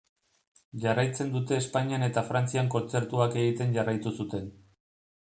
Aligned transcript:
Jarraitzen 0.85 1.27
dute 1.35 1.59
Espainian 1.63 2.05
eta 2.07 2.23
Frantzian 2.31 2.71
kontzertuak 2.77 3.39
egiten 3.43 3.77
jarraitu 3.77 4.15
zuten. 4.23 4.49